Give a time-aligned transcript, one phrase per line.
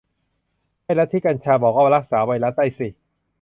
[0.83, 2.87] ให้ลัทธิกัญชาบอกว่ารักษาไวรัสได้สิ